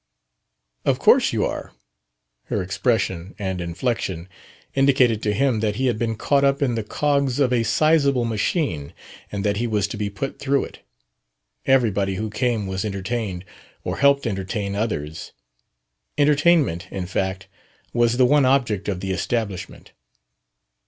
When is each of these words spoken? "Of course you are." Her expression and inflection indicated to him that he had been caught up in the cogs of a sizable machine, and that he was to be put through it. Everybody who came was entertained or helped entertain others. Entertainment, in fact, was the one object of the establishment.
"Of 0.83 0.97
course 0.97 1.31
you 1.31 1.45
are." 1.45 1.73
Her 2.45 2.63
expression 2.63 3.35
and 3.37 3.61
inflection 3.61 4.29
indicated 4.73 5.21
to 5.21 5.31
him 5.31 5.59
that 5.59 5.75
he 5.75 5.85
had 5.85 5.99
been 5.99 6.15
caught 6.15 6.43
up 6.43 6.63
in 6.63 6.73
the 6.73 6.81
cogs 6.83 7.37
of 7.39 7.53
a 7.53 7.61
sizable 7.61 8.25
machine, 8.25 8.95
and 9.31 9.45
that 9.45 9.57
he 9.57 9.67
was 9.67 9.85
to 9.89 9.97
be 9.97 10.09
put 10.09 10.39
through 10.39 10.63
it. 10.65 10.79
Everybody 11.67 12.15
who 12.15 12.31
came 12.31 12.65
was 12.65 12.83
entertained 12.83 13.45
or 13.83 13.97
helped 13.97 14.25
entertain 14.25 14.73
others. 14.73 15.33
Entertainment, 16.17 16.87
in 16.89 17.05
fact, 17.05 17.47
was 17.93 18.17
the 18.17 18.25
one 18.25 18.43
object 18.43 18.89
of 18.89 19.01
the 19.01 19.11
establishment. 19.11 19.91